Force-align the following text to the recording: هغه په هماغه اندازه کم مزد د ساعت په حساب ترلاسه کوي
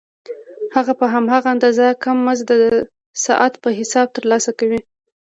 هغه 0.75 0.93
په 0.99 1.05
هماغه 1.13 1.47
اندازه 1.55 1.87
کم 2.03 2.17
مزد 2.27 2.49
د 2.61 2.63
ساعت 3.25 3.53
په 3.63 3.69
حساب 3.79 4.07
ترلاسه 4.17 4.51
کوي 4.59 4.79